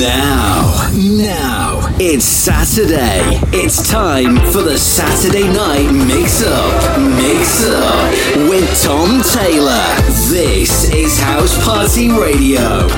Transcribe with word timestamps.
Now, 0.00 0.90
now, 0.92 1.94
it's 2.00 2.24
Saturday. 2.24 3.38
It's 3.52 3.88
time 3.88 4.36
for 4.50 4.62
the 4.62 4.76
Saturday 4.76 5.46
Night 5.46 5.88
Mix 5.92 6.42
Up. 6.42 7.00
Mix 7.00 7.64
Up 7.64 8.10
with 8.50 8.82
Tom 8.82 9.22
Taylor. 9.22 9.86
This 10.28 10.92
is 10.92 11.16
House 11.20 11.64
Party 11.64 12.10
Radio. 12.10 12.88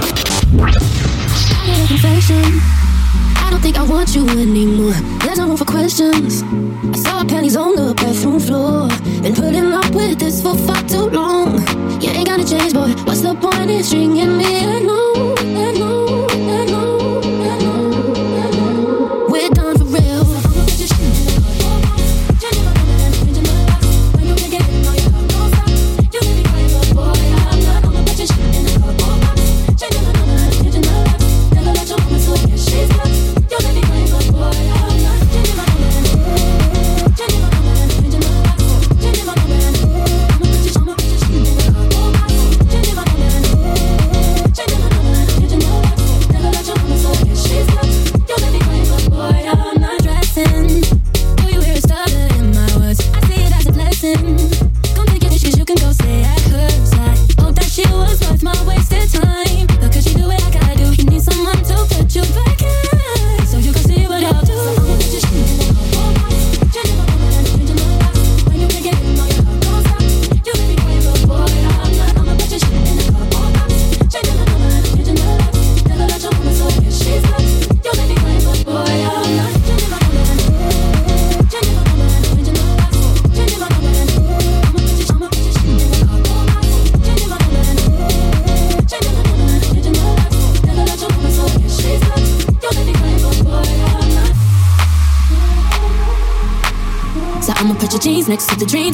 I 3.42 3.48
don't 3.50 3.60
think 3.60 3.76
I 3.76 3.82
want 3.82 4.14
you 4.14 4.26
anymore. 4.30 4.94
There's 5.20 5.38
no 5.38 5.48
room 5.48 5.58
for 5.58 5.66
questions. 5.66 6.42
I 6.42 6.98
saw 6.98 7.24
panties 7.24 7.56
on 7.56 7.76
the 7.76 7.94
bathroom 7.94 8.40
floor. 8.40 8.88
Been 9.20 9.34
putting 9.34 9.70
up 9.70 9.94
with 9.94 10.18
this 10.18 10.40
for 10.40 10.56
far 10.56 10.82
too 10.88 11.10
long. 11.10 11.60
You 12.00 12.08
ain't 12.08 12.26
gonna 12.26 12.44
change, 12.44 12.72
boy. 12.72 12.88
What's 13.04 13.20
the 13.20 13.34
point 13.34 13.70
in 13.70 13.84
stringing 13.84 14.38
me 14.38 14.64
along? 14.64 15.38
along? 15.38 15.85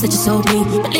that 0.03 0.11
you 0.11 0.19
sold 0.19 0.45
me. 0.53 0.92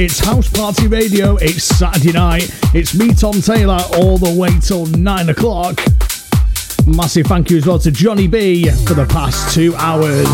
It's 0.00 0.20
House 0.20 0.48
Party 0.48 0.86
Radio. 0.86 1.34
It's 1.38 1.64
Saturday 1.64 2.12
night. 2.12 2.48
It's 2.72 2.94
me, 2.94 3.12
Tom 3.12 3.40
Taylor, 3.40 3.80
all 3.96 4.16
the 4.16 4.32
way 4.32 4.50
till 4.60 4.86
nine 4.86 5.28
o'clock. 5.28 5.76
Massive 6.86 7.26
thank 7.26 7.50
you 7.50 7.56
as 7.56 7.66
well 7.66 7.80
to 7.80 7.90
Johnny 7.90 8.28
B 8.28 8.70
for 8.86 8.94
the 8.94 9.06
past 9.06 9.52
two 9.52 9.74
hours. 9.74 10.28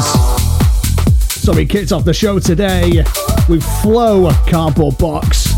So 1.31 1.55
we 1.55 1.65
kicked 1.65 1.93
off 1.93 2.05
the 2.05 2.13
show 2.13 2.39
today 2.39 3.05
with 3.49 3.65
FLO 3.81 4.31
Cardboard 4.47 4.99
Box. 4.99 5.55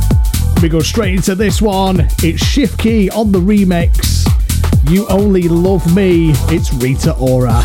We 0.63 0.69
go 0.69 0.79
straight 0.79 1.17
into 1.17 1.35
this 1.35 1.61
one. 1.61 2.07
It's 2.23 2.47
Shift 2.47 2.79
Key 2.79 3.11
on 3.11 3.33
the 3.33 3.41
remix. 3.41 4.25
You 4.89 5.09
Only 5.09 5.49
Love 5.49 5.97
Me. 5.97 6.31
It's 6.49 6.73
Rita 6.75 7.17
Ora. 7.17 7.61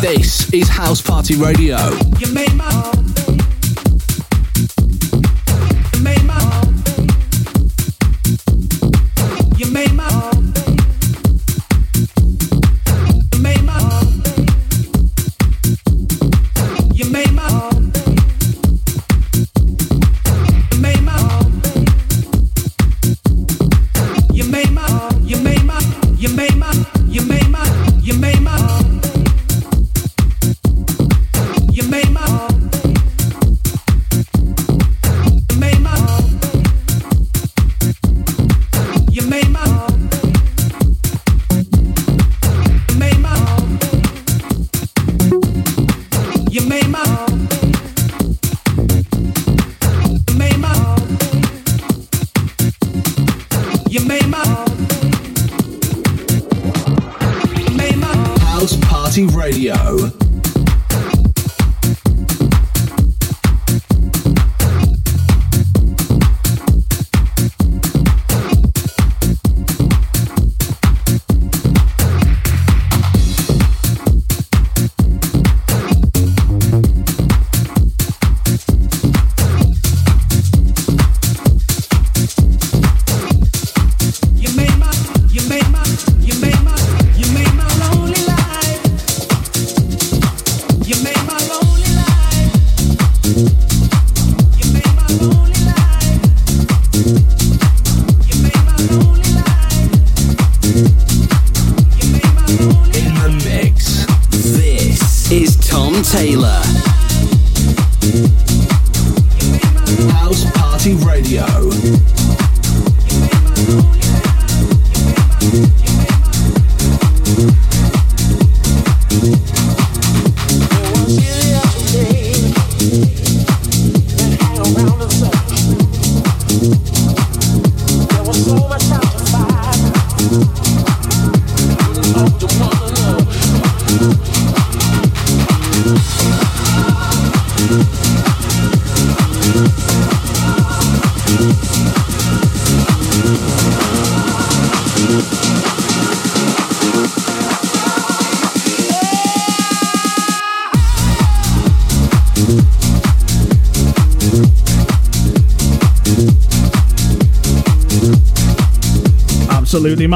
This 0.00 0.50
is 0.54 0.68
House 0.70 1.02
Party 1.02 1.36
Radio. 1.36 1.57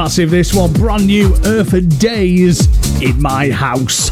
Massive. 0.03 0.31
This 0.31 0.53
one, 0.53 0.73
brand 0.73 1.07
new 1.07 1.33
Earth 1.45 1.71
Days 1.97 2.67
in 3.01 3.21
my 3.21 3.49
house. 3.49 4.11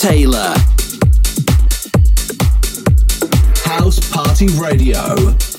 Taylor. 0.00 0.54
House 3.66 4.00
Party 4.10 4.46
Radio. 4.58 5.49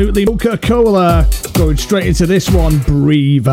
Absolutely 0.00 0.24
Coca 0.24 0.56
Cola. 0.56 1.28
Going 1.52 1.76
straight 1.76 2.06
into 2.06 2.26
this 2.26 2.48
one, 2.48 2.78
Breathe. 2.78 3.46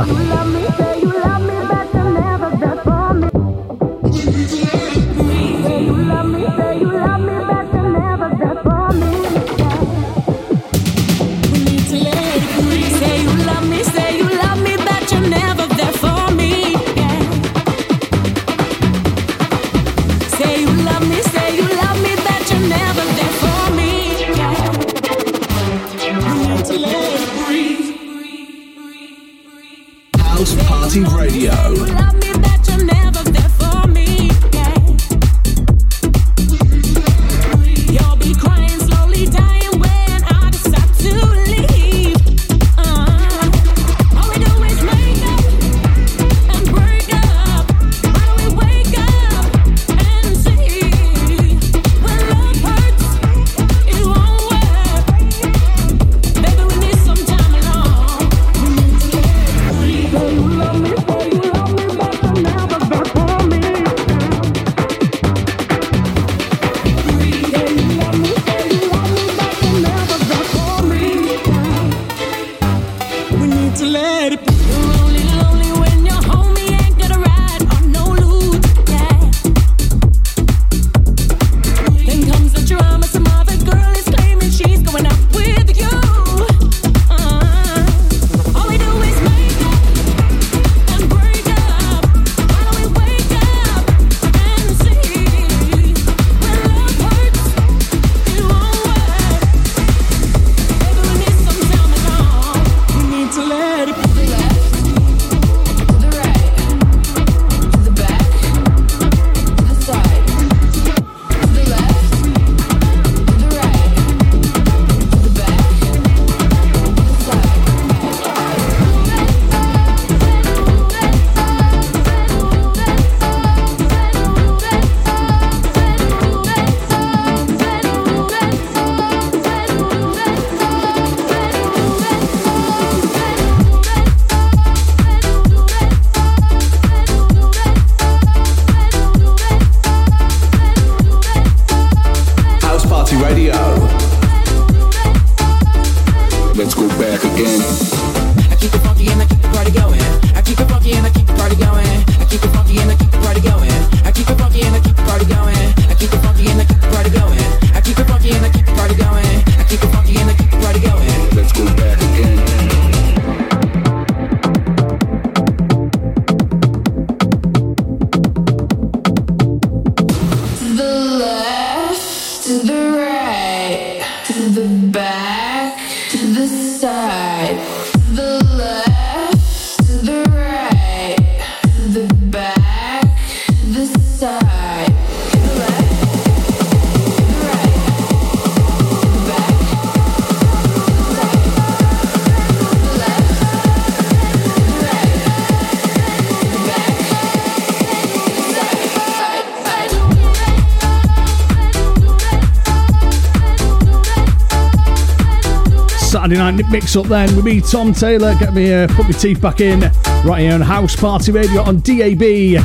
Mix 206.70 206.96
up 206.96 207.06
then 207.06 207.34
with 207.36 207.46
me, 207.46 207.62
Tom 207.62 207.94
Taylor. 207.94 208.36
Get 208.36 208.54
me, 208.54 208.74
uh, 208.74 208.88
put 208.88 209.06
my 209.06 209.12
teeth 209.12 209.42
back 209.42 209.62
in 209.62 209.92
right 210.26 210.42
here 210.42 210.54
on 210.54 210.62
House 210.62 210.96
Party 210.96 211.32
Radio 211.32 211.62
on 211.62 211.80
DAB, 211.80 212.58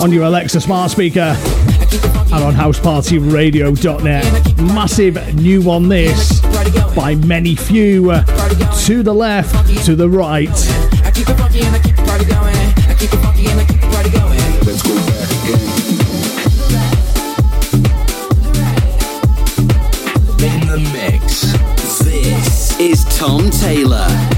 on 0.00 0.12
your 0.12 0.24
Alexa 0.24 0.60
smart 0.60 0.90
speaker, 0.90 1.20
and 1.20 2.42
on 2.42 2.54
housepartyradio.net. 2.54 4.58
Massive 4.74 5.34
new 5.36 5.62
one, 5.62 5.88
this 5.88 6.40
by 6.94 7.14
many 7.14 7.54
few. 7.54 8.12
To 8.86 9.02
the 9.02 9.14
left, 9.14 9.84
to 9.84 9.94
the 9.94 10.08
right. 10.08 10.85
Tom 23.16 23.48
Taylor. 23.48 24.35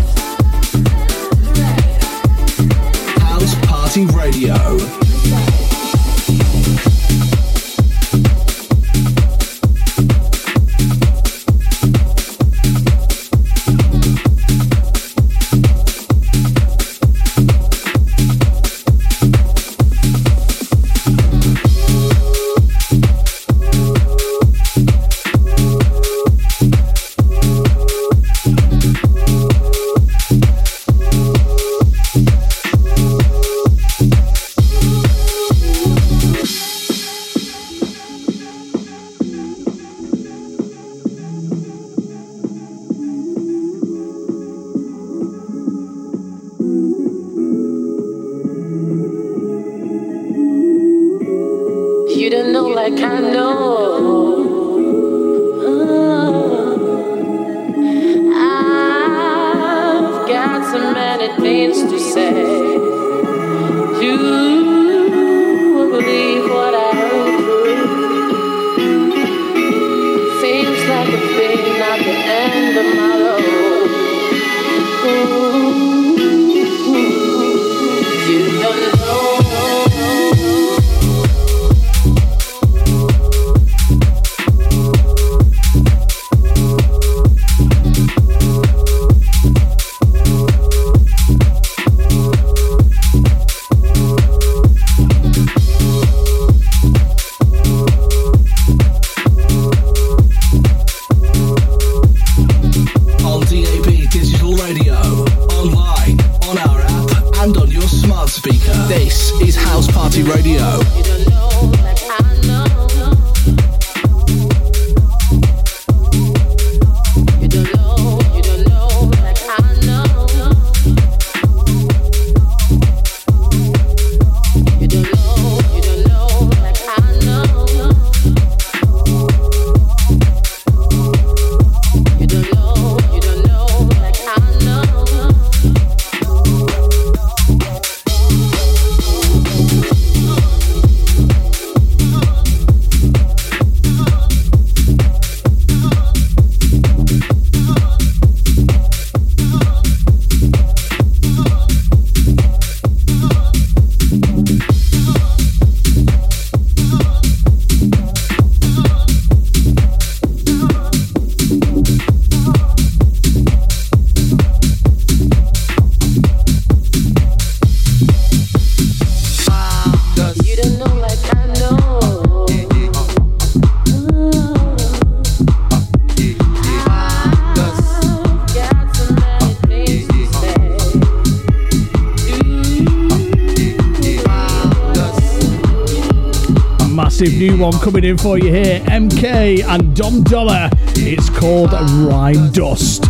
One 187.29 187.73
coming 187.81 188.05
in 188.05 188.17
for 188.17 188.39
you 188.39 188.51
here. 188.51 188.81
MK 188.81 189.63
and 189.63 189.95
Dom 189.95 190.23
Dolla. 190.23 190.71
It's 190.97 191.29
called 191.29 191.73
Rhyme 191.73 192.51
Dust. 192.53 193.05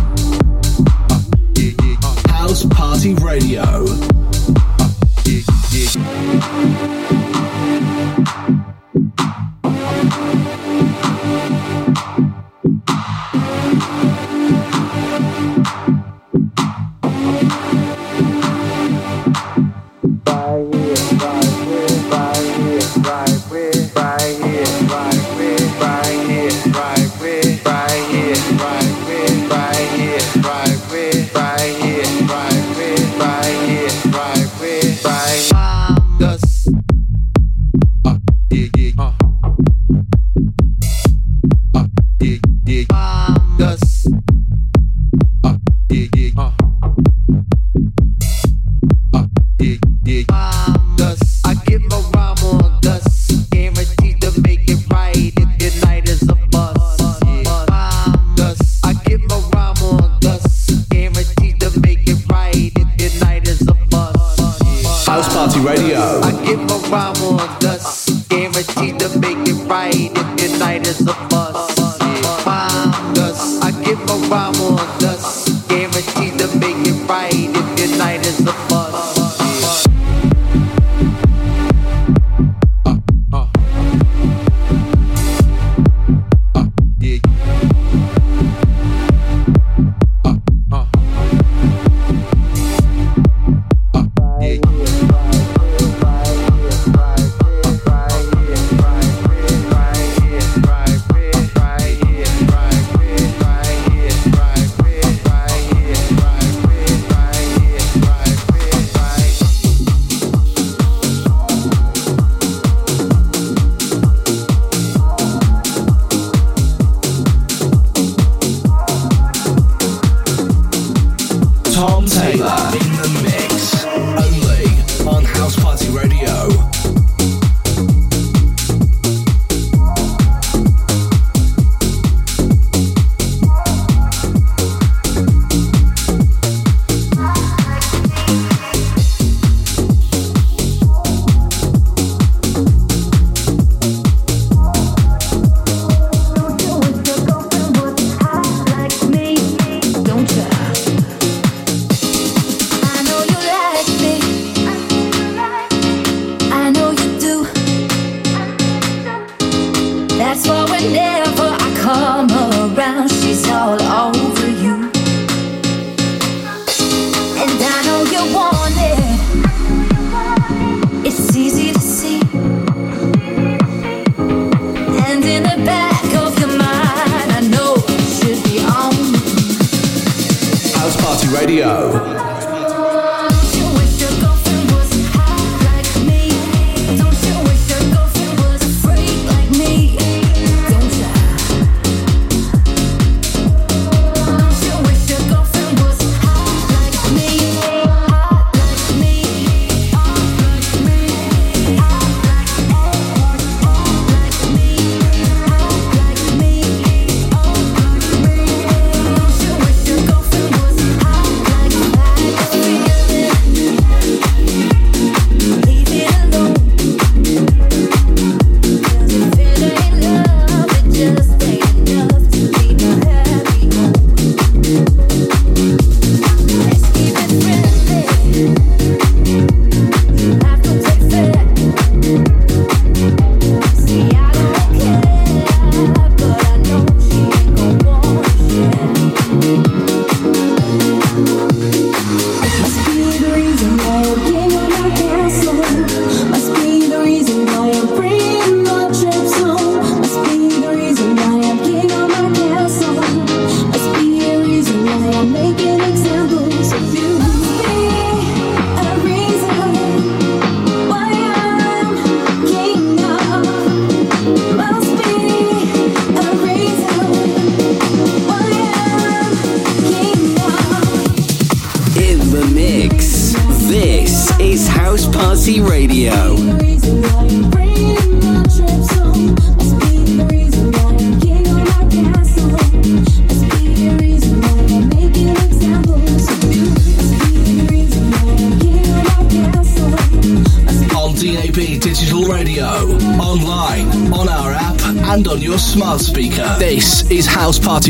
House 2.27 2.65
Party 2.65 3.13
Radio. 3.13 3.63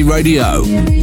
Radio. 0.04 0.99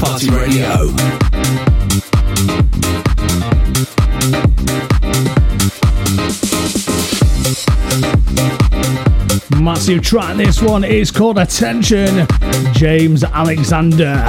Party 0.00 0.30
Radio. 0.30 0.90
Massive 9.62 10.02
track. 10.02 10.36
This 10.36 10.60
one 10.60 10.82
is 10.82 11.12
called 11.12 11.38
Attention, 11.38 12.26
James 12.72 13.22
Alexander. 13.22 14.26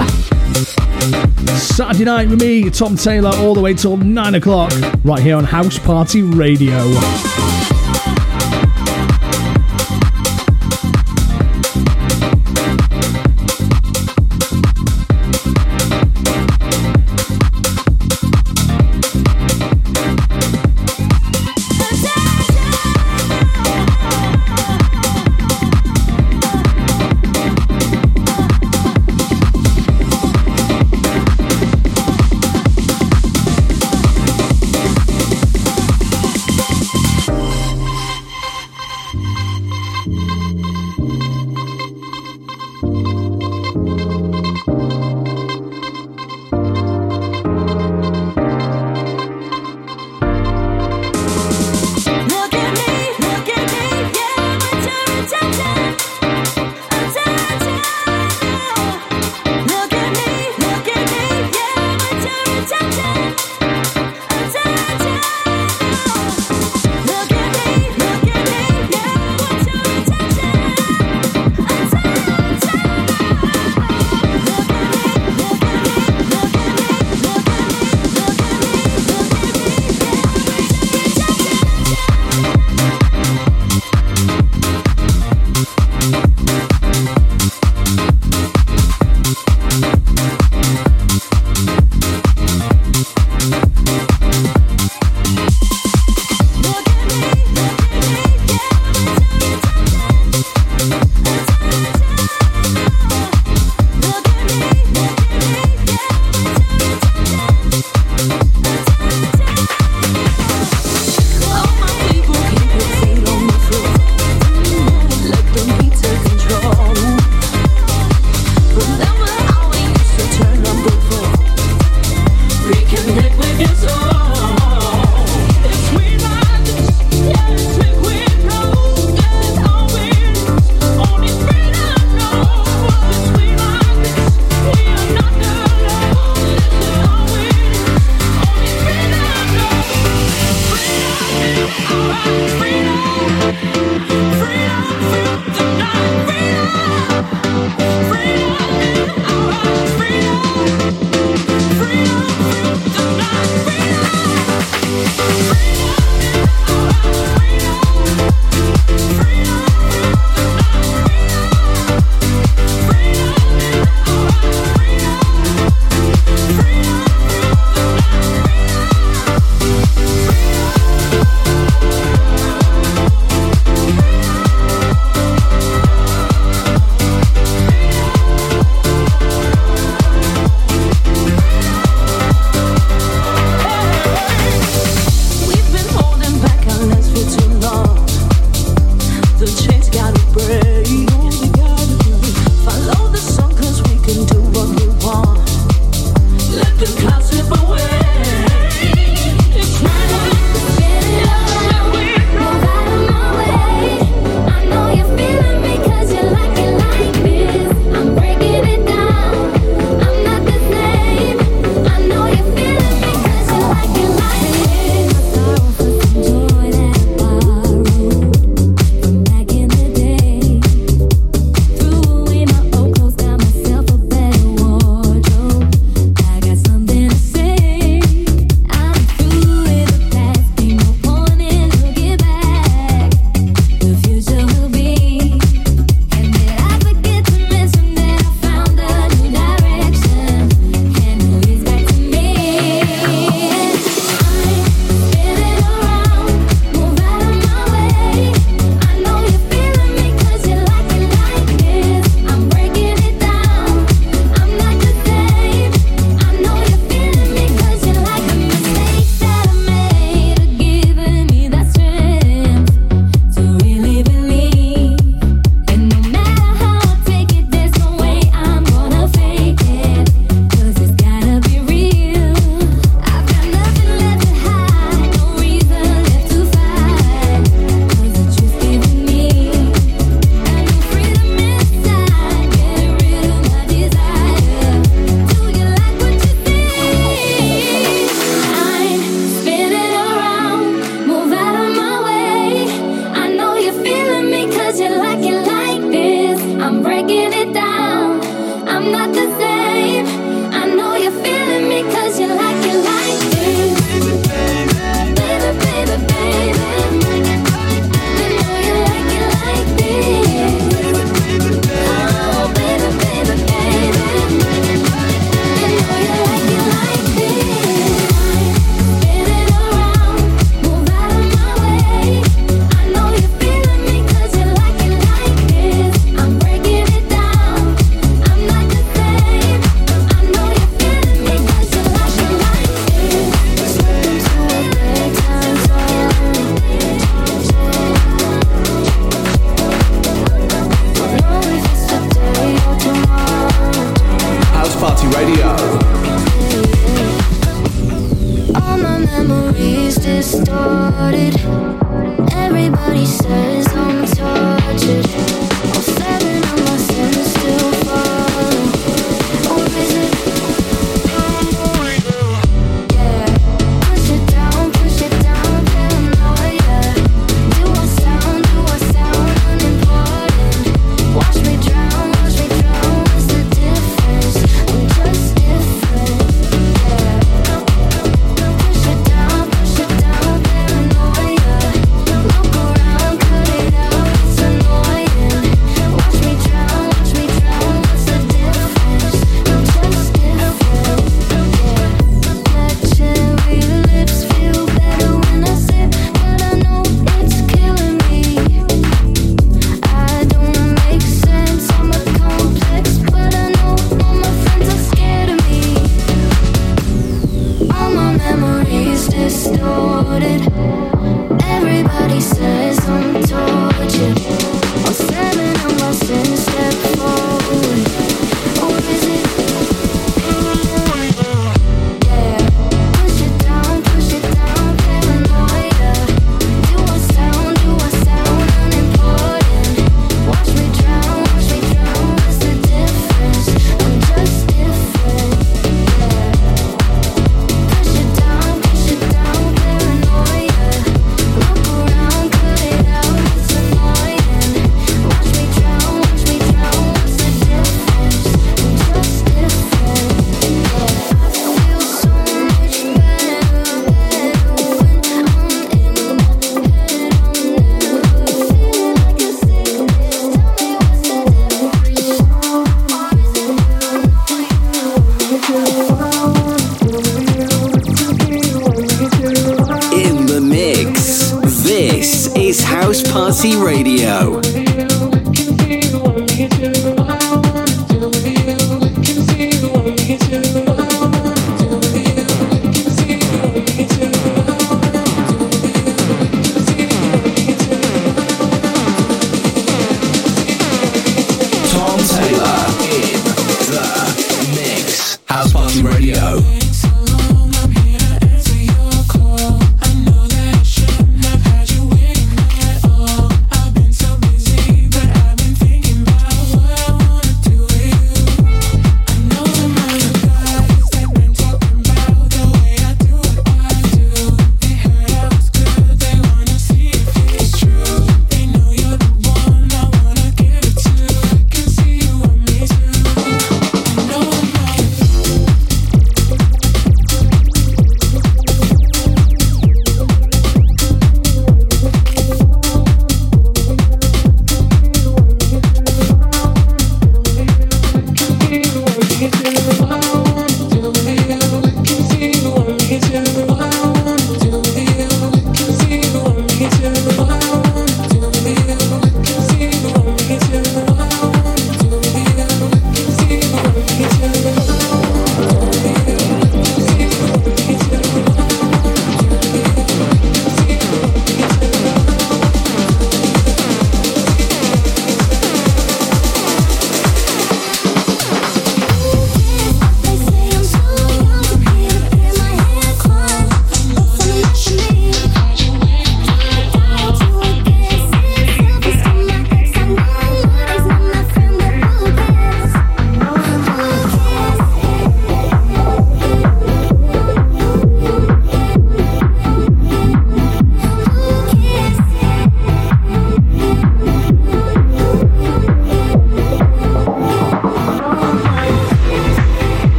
Saturday 1.56 2.06
night 2.06 2.30
with 2.30 2.40
me, 2.40 2.70
Tom 2.70 2.96
Taylor, 2.96 3.32
all 3.38 3.56
the 3.56 3.62
way 3.62 3.74
till 3.74 3.98
9 3.98 4.36
o'clock, 4.36 4.72
right 5.04 5.24
here 5.24 5.38
on 5.38 5.44
House 5.44 5.80
Party 5.80 6.22
Radio. 6.22 7.53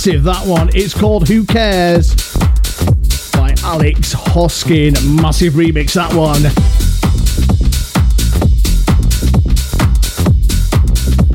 Massive 0.00 0.24
that 0.24 0.46
one. 0.46 0.70
It's 0.72 0.94
called 0.94 1.28
Who 1.28 1.44
Cares 1.44 2.14
by 3.32 3.54
Alex 3.62 4.14
Hoskin. 4.14 4.94
Massive 5.20 5.52
remix 5.52 5.92
that 5.92 6.10
one. 6.14 6.40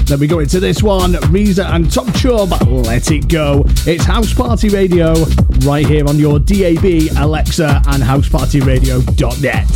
Then 0.06 0.20
we 0.20 0.26
go 0.26 0.40
into 0.40 0.60
this 0.60 0.82
one, 0.82 1.16
Reza 1.30 1.68
and 1.68 1.92
Top 1.92 2.12
Chub, 2.16 2.60
Let 2.68 3.12
It 3.12 3.30
Go. 3.30 3.64
It's 3.86 4.04
House 4.04 4.34
Party 4.34 4.70
Radio 4.70 5.14
right 5.60 5.86
here 5.86 6.08
on 6.08 6.18
your 6.18 6.40
DAB, 6.40 7.16
Alexa, 7.18 7.84
and 7.86 8.02
housepartyradio.net. 8.02 9.75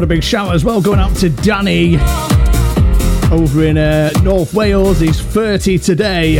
Got 0.00 0.04
a 0.04 0.06
big 0.06 0.24
shout 0.24 0.54
as 0.54 0.64
well 0.64 0.80
going 0.80 0.98
out 0.98 1.14
to 1.16 1.28
Danny 1.28 1.96
over 3.30 3.64
in 3.64 3.76
uh, 3.76 4.08
North 4.22 4.54
Wales. 4.54 4.98
He's 4.98 5.20
30 5.20 5.76
today. 5.76 6.36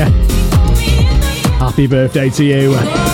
Happy 1.59 1.87
birthday 1.87 2.31
to 2.31 2.43
you. 2.43 3.10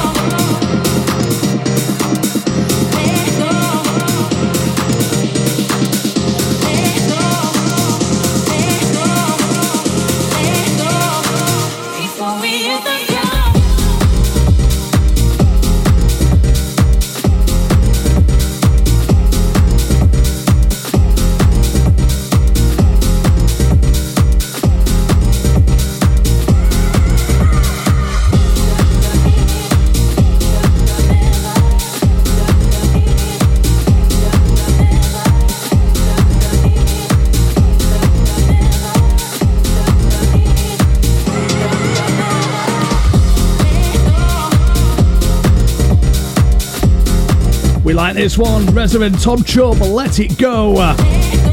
This 48.17 48.39
one, 48.39 48.65
Resident 48.67 49.21
Tom 49.21 49.45
Chub, 49.45 49.79
Let 49.79 50.21
It 50.21 50.39
Go. 50.39 50.73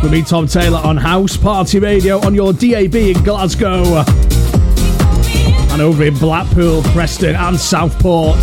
With 0.01 0.11
me, 0.11 0.21
Tom 0.21 0.47
Taylor, 0.47 0.77
on 0.77 0.95
House 0.95 1.35
Party 1.35 1.77
Radio 1.77 2.25
on 2.25 2.33
your 2.33 2.53
DAB 2.53 2.95
in 2.95 3.21
Glasgow. 3.21 3.83
And 5.73 5.81
over 5.81 6.05
in 6.05 6.17
Blackpool, 6.17 6.81
Preston, 6.83 7.35
and 7.35 7.59
Southport. 7.59 8.37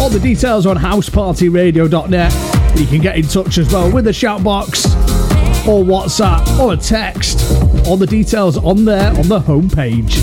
All 0.00 0.10
the 0.10 0.18
details 0.20 0.66
on 0.66 0.76
housepartyradio.net. 0.76 2.78
You 2.78 2.86
can 2.86 3.00
get 3.00 3.16
in 3.16 3.28
touch 3.28 3.58
as 3.58 3.72
well 3.72 3.92
with 3.92 4.06
the 4.06 4.12
shout 4.12 4.42
box, 4.42 4.86
or 5.64 5.84
WhatsApp, 5.84 6.58
or 6.58 6.72
a 6.72 6.76
text. 6.76 7.40
All 7.86 7.96
the 7.96 8.06
details 8.06 8.56
on 8.56 8.84
there 8.84 9.10
on 9.10 9.28
the 9.28 9.38
homepage. 9.38 10.18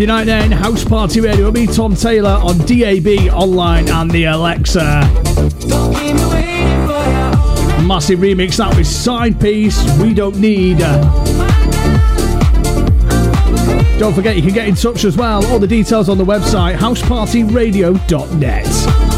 Saturday 0.00 0.16
night 0.16 0.24
then, 0.24 0.50
House 0.50 0.82
Party 0.82 1.20
Radio. 1.20 1.50
Me, 1.50 1.66
Tom 1.66 1.94
Taylor, 1.94 2.30
on 2.30 2.56
DAB, 2.60 3.06
online, 3.34 3.86
and 3.90 4.10
the 4.10 4.24
Alexa. 4.24 5.02
Massive 7.86 8.20
remix 8.20 8.56
that 8.56 8.74
with 8.78 8.86
side 8.86 9.38
piece. 9.38 9.78
We 9.98 10.14
don't 10.14 10.38
need. 10.38 10.78
Don't 13.98 14.14
forget, 14.14 14.36
you 14.36 14.42
can 14.42 14.54
get 14.54 14.68
in 14.68 14.74
touch 14.74 15.04
as 15.04 15.18
well. 15.18 15.44
All 15.52 15.58
the 15.58 15.66
details 15.66 16.08
on 16.08 16.16
the 16.16 16.24
website, 16.24 16.76
housepartyradio.net. 16.76 19.09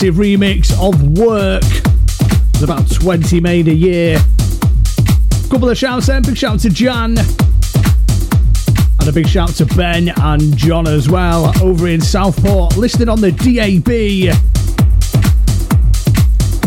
massive 0.00 0.14
remix 0.14 0.72
of 0.80 1.18
Work. 1.18 1.60
There's 2.52 2.62
about 2.62 2.90
20 2.90 3.38
made 3.40 3.68
a 3.68 3.74
year. 3.74 4.18
Couple 5.50 5.68
of 5.68 5.76
shouts 5.76 6.06
then. 6.06 6.22
Big 6.22 6.38
shout 6.38 6.60
to 6.60 6.70
Jan. 6.70 7.18
And 7.18 9.06
a 9.06 9.12
big 9.12 9.28
shout 9.28 9.50
to 9.56 9.66
Ben 9.66 10.08
and 10.08 10.56
John 10.56 10.86
as 10.86 11.10
well 11.10 11.52
over 11.62 11.86
in 11.86 12.00
Southport, 12.00 12.78
listed 12.78 13.10
on 13.10 13.20
the 13.20 13.30
DAB. 13.30 13.84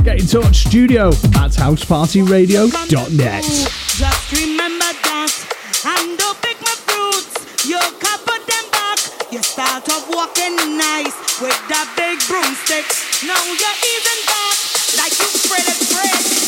Get 0.04 0.20
in 0.20 0.28
touch, 0.28 0.58
studio 0.68 1.08
at 1.08 1.54
housepartyradio.net. 1.58 3.44
Just 3.44 4.32
remember 4.32 4.94
that 5.10 5.34
and 5.88 6.20
don't 6.20 6.40
pick 6.40 6.62
my 6.62 6.76
fruits. 6.86 7.66
You 7.66 7.80
cover 7.80 8.38
them 8.46 8.70
back. 8.72 9.00
You 9.32 9.42
start 9.42 9.90
off 9.90 10.08
walking 10.14 10.78
nice 10.78 11.42
with 11.42 11.58
that 11.70 11.90
big 11.98 12.20
broomstick. 12.28 13.03
Now 13.26 13.36
you're 13.46 13.56
easing 13.56 14.26
back 14.26 14.58
like 14.98 15.18
you 15.18 15.26
spread 15.32 15.64
it, 15.66 15.80
spread. 15.80 16.43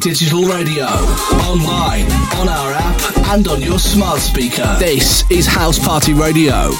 Digital 0.00 0.44
Radio, 0.44 0.86
online, 0.86 2.10
on 2.38 2.48
our 2.48 2.72
app, 2.72 3.18
and 3.34 3.46
on 3.48 3.60
your 3.60 3.78
smart 3.78 4.20
speaker. 4.20 4.76
This 4.78 5.30
is 5.30 5.46
House 5.46 5.78
Party 5.78 6.14
Radio. 6.14 6.70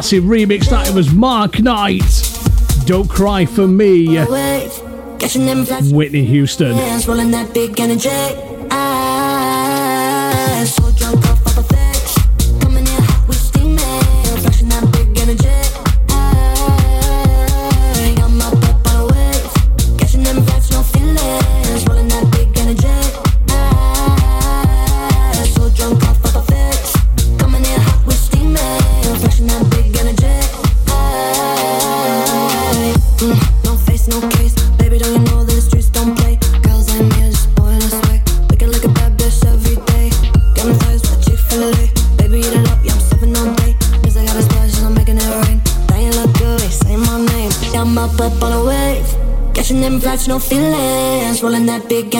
Massive 0.00 0.24
remix. 0.24 0.70
That 0.70 0.88
it 0.88 0.94
was 0.94 1.12
Mark 1.12 1.60
Knight. 1.60 2.00
Don't 2.86 3.06
cry 3.06 3.44
for 3.44 3.68
me. 3.68 4.16
Whitney 5.92 6.24
Houston. 6.24 6.74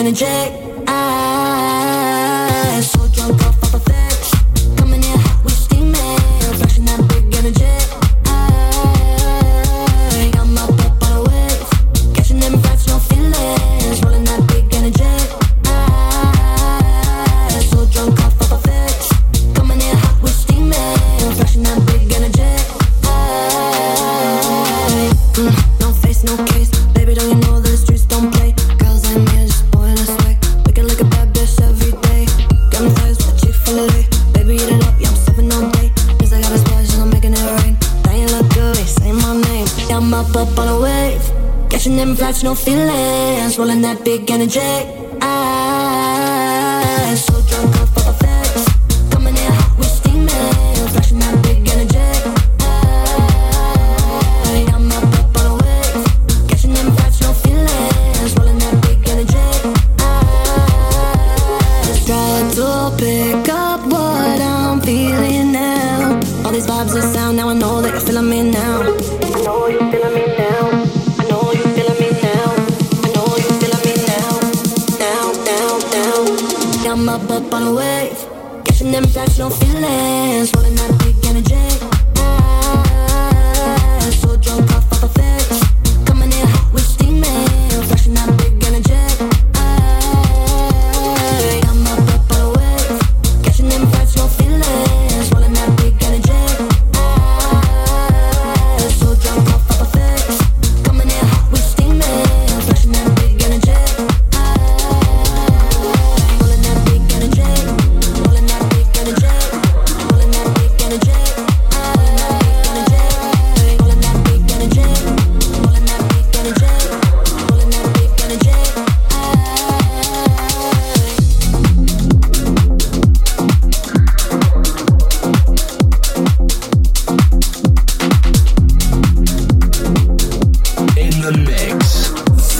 Feelings, 0.01 0.60
that 44.53 45.00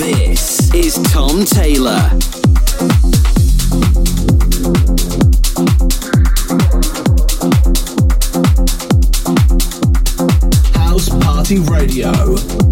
This 0.01 0.73
is 0.73 0.95
Tom 1.11 1.45
Taylor. 1.45 1.99
House 10.73 11.07
Party 11.23 11.59
Radio. 11.59 12.70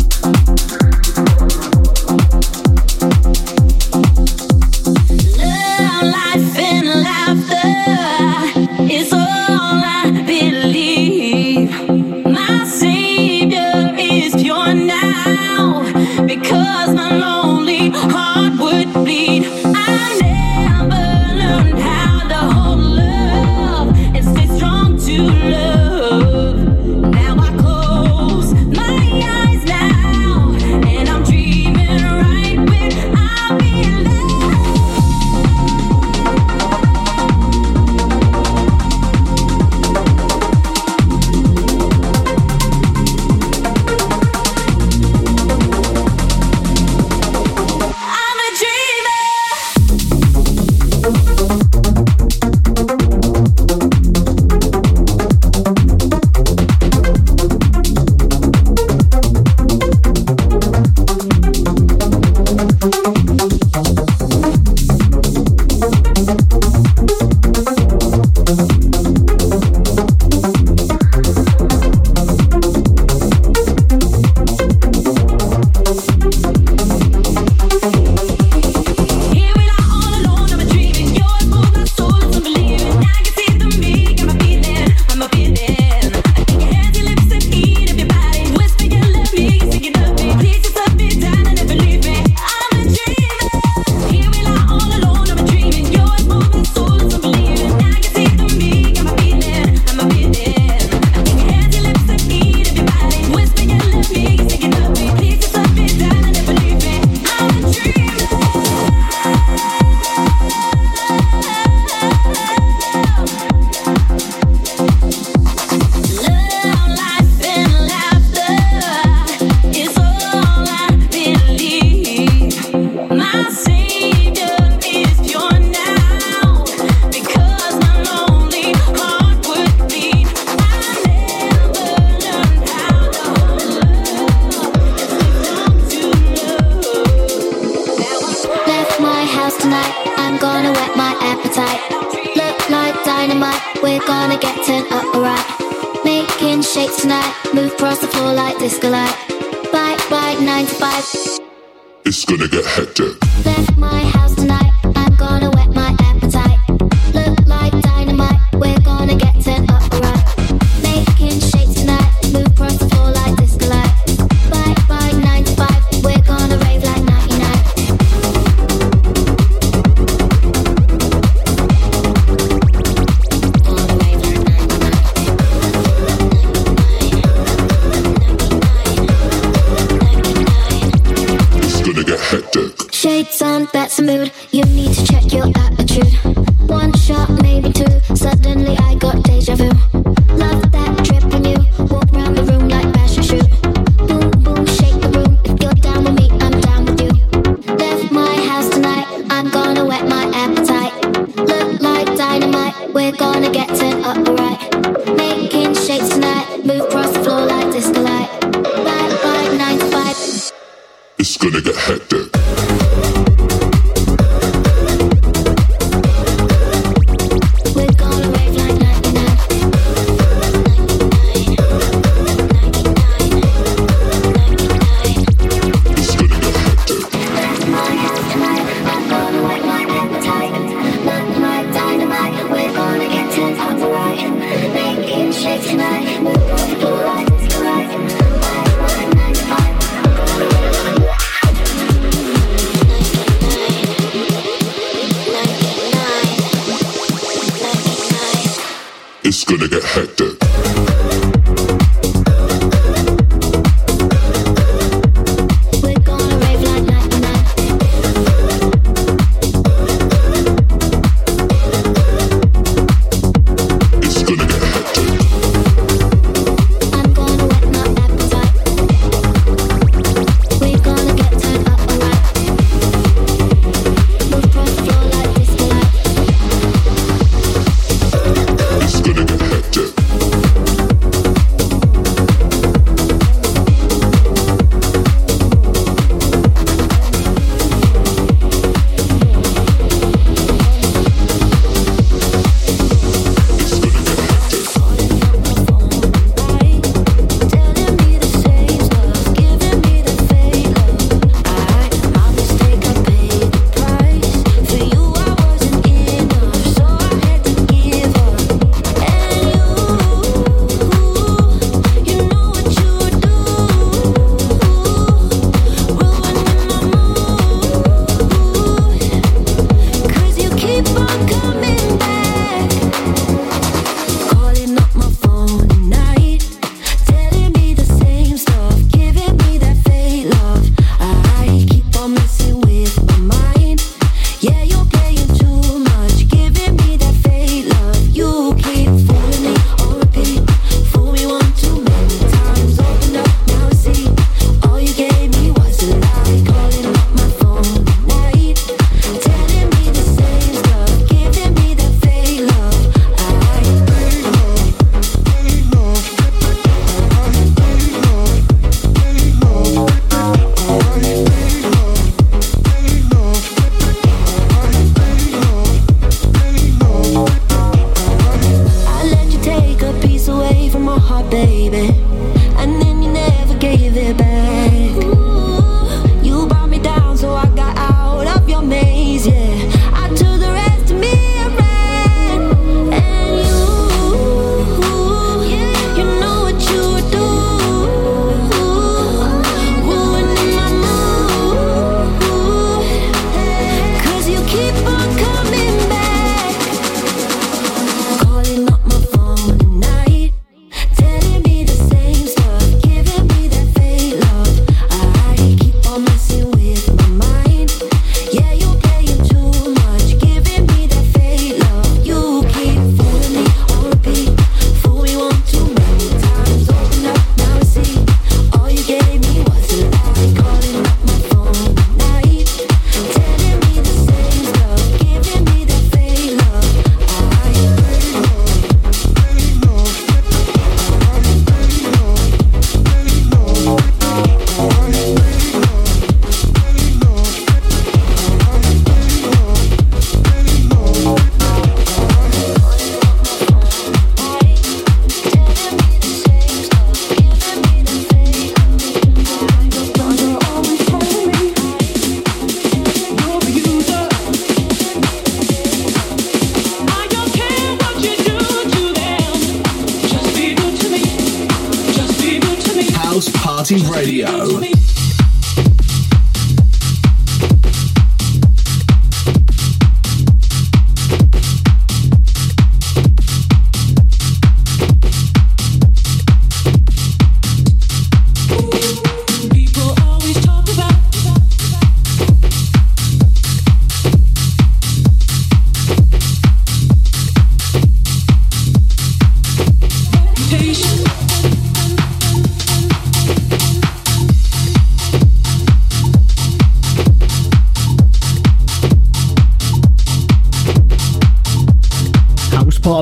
It's 211.72 211.88
gonna 211.88 212.00
get 212.10 213.29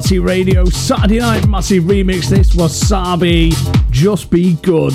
Party 0.07 0.19
Radio 0.19 0.63
Saturday 0.63 1.19
Night 1.19 1.49
Massive 1.49 1.83
Remix. 1.83 2.29
This 2.29 2.55
was 2.55 2.73
Sabi. 2.73 3.51
Just 3.91 4.29
be 4.29 4.53
good. 4.53 4.93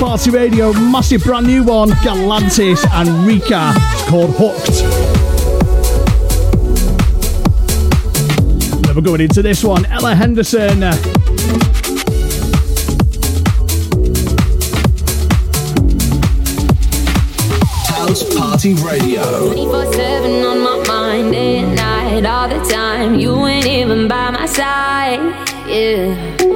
Party 0.00 0.30
Radio, 0.30 0.72
massive 0.72 1.22
brand 1.22 1.46
new 1.46 1.62
one, 1.62 1.90
Galantis 1.90 2.86
and 2.90 3.26
Rika. 3.26 3.74
It's 3.76 4.08
called 4.08 4.30
Hooked. 4.34 4.82
Then 8.82 8.96
we're 8.96 9.02
going 9.02 9.20
into 9.20 9.42
this 9.42 9.62
one, 9.62 9.84
Ella 9.86 10.14
Henderson. 10.14 10.80
House 17.86 18.34
Party 18.34 18.72
Radio. 18.74 19.22
24-7 19.52 20.50
on 20.50 20.62
my 20.62 20.82
mind 20.88 21.34
at 21.34 21.74
night 21.74 22.24
all 22.24 22.48
the 22.48 22.58
time. 22.72 23.16
You 23.16 23.46
ain't 23.46 23.66
even 23.66 24.08
by 24.08 24.30
my 24.30 24.46
side. 24.46 25.20
Yeah. 25.68 26.49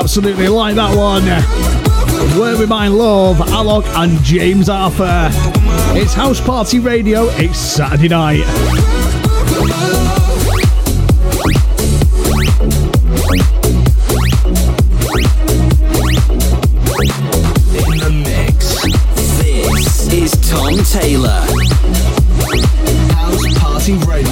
absolutely 0.00 0.48
like 0.48 0.76
that 0.76 0.96
one. 0.96 1.24
Where 2.40 2.56
We 2.56 2.64
Mind 2.64 2.96
Love, 2.96 3.36
Alok 3.36 3.84
and 4.02 4.18
James 4.24 4.70
Arthur. 4.70 5.28
It's 5.94 6.14
House 6.14 6.40
Party 6.40 6.78
Radio, 6.78 7.24
it's 7.32 7.58
Saturday 7.58 8.08
night. 8.08 8.46
Taylor. 20.90 21.46
House 23.14 23.58
Party 23.58 23.94
Radio. 24.08 24.29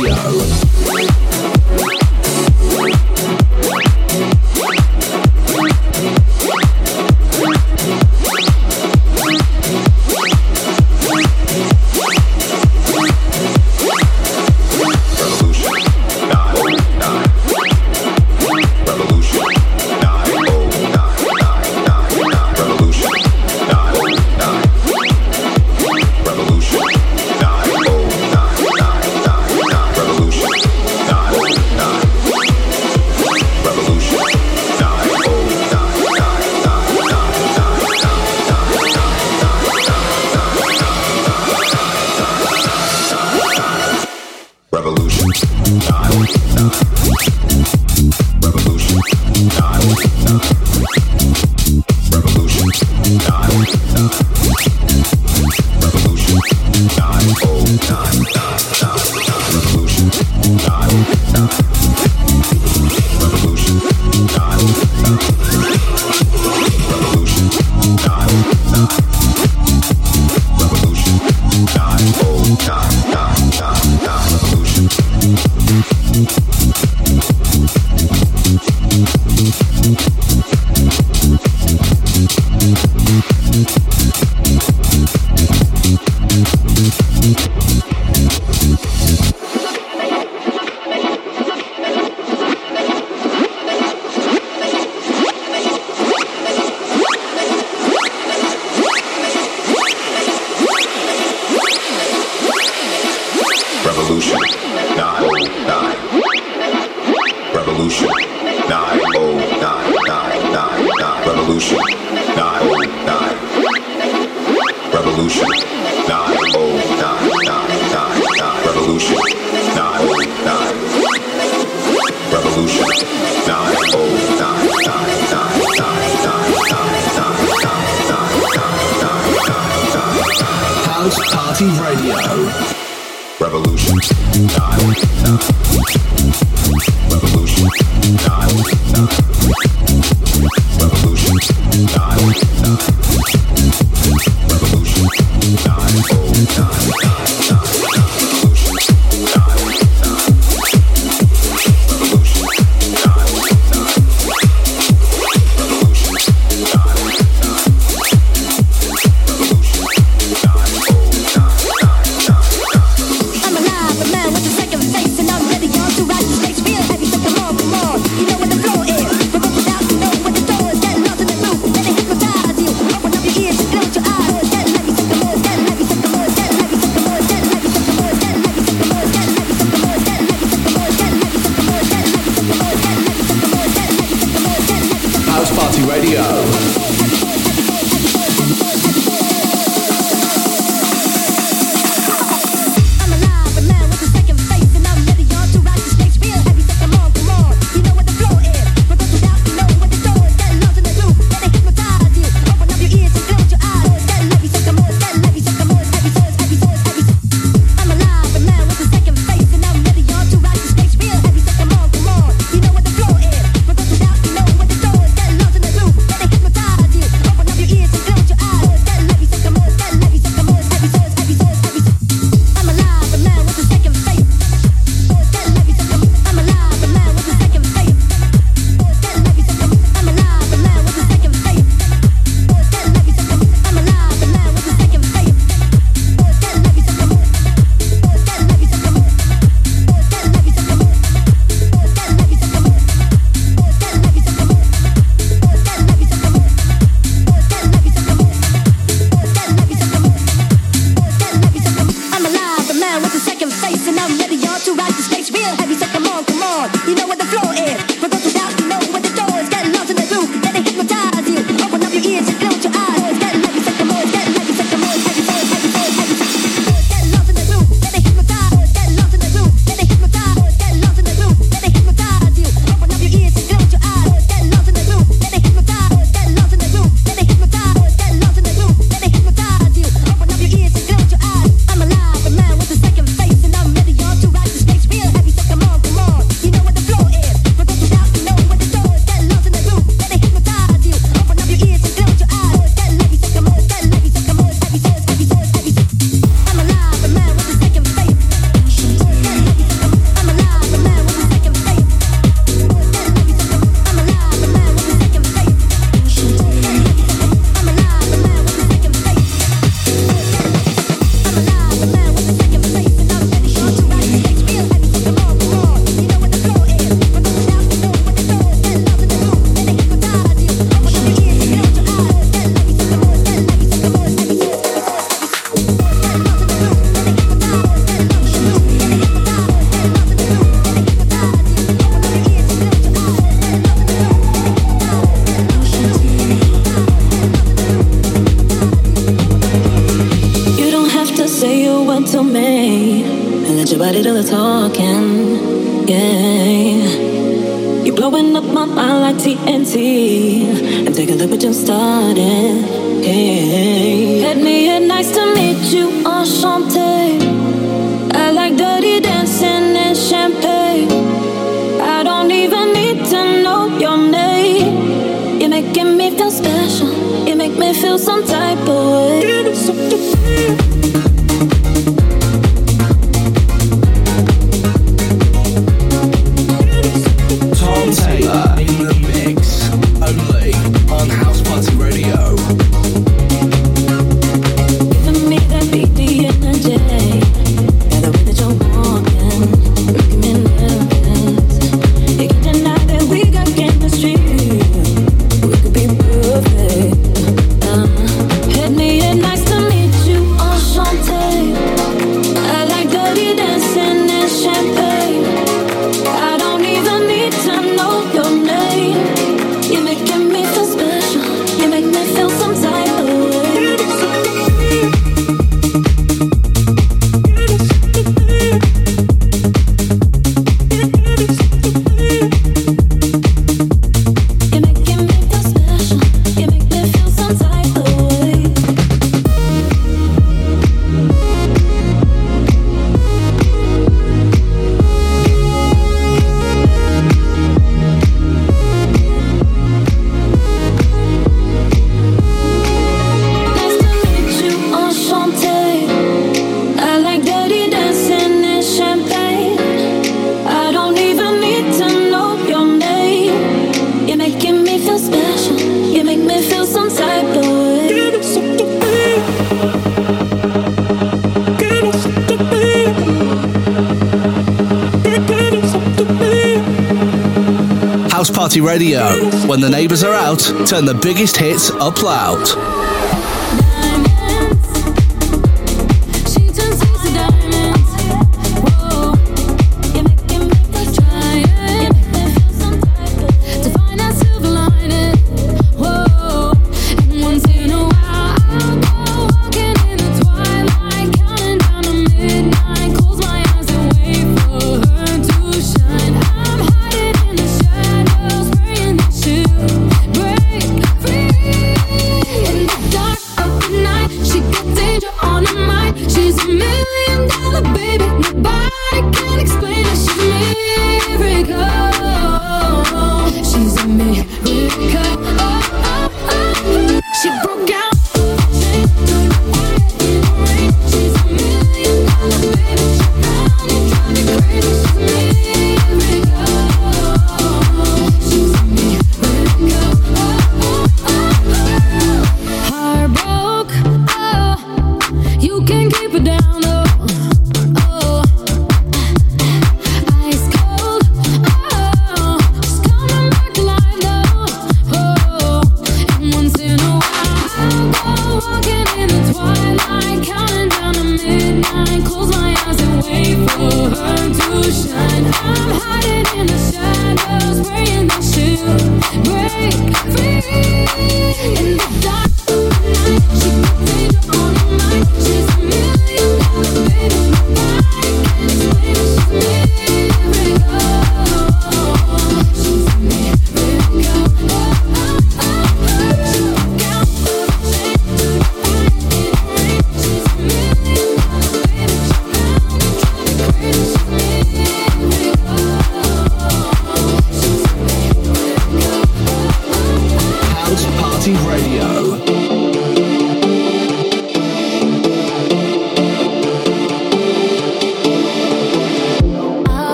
when 469.48 469.60
the 469.60 469.70
neighbours 469.70 470.04
are 470.04 470.12
out, 470.12 470.40
turn 470.66 470.84
the 470.84 470.92
biggest 470.92 471.38
hits 471.38 471.70
up 471.70 472.02
loud. 472.02 472.67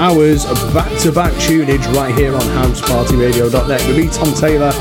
hours 0.00 0.44
of 0.46 0.56
back-to-back 0.72 1.30
tunage 1.34 1.84
right 1.94 2.14
here 2.14 2.34
on 2.34 2.40
housepartyradio.net 2.40 3.86
with 3.86 3.98
me, 3.98 4.08
Tom 4.08 4.32
Taylor, 4.32 4.72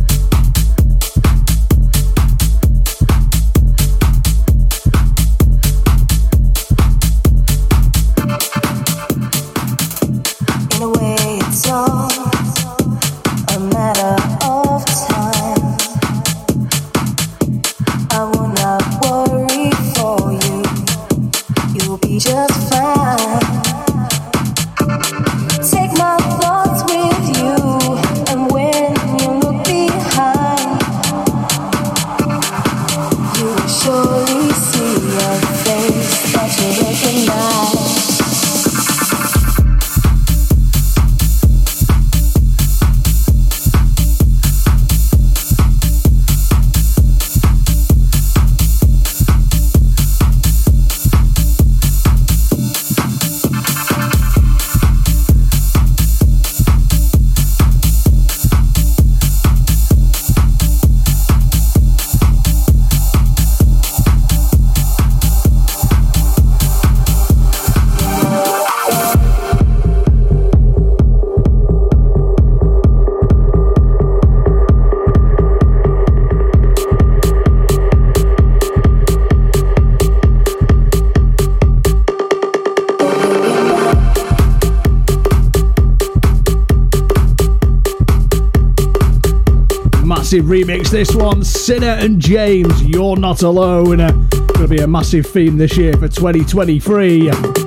this 91.04 91.16
one 91.16 91.42
Sinner 91.42 91.96
and 91.98 92.20
James, 92.20 92.80
You're 92.84 93.16
Not 93.16 93.42
Alone. 93.42 93.96
Gonna 93.96 94.68
be 94.68 94.78
a 94.78 94.86
massive 94.86 95.26
theme 95.26 95.56
this 95.56 95.76
year 95.76 95.94
for 95.94 96.06
2023. 96.06 97.61